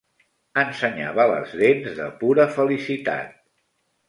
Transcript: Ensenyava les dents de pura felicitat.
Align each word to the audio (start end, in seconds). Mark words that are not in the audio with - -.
Ensenyava 0.61 1.27
les 1.31 1.53
dents 1.59 1.93
de 2.01 2.09
pura 2.25 2.47
felicitat. 2.57 3.39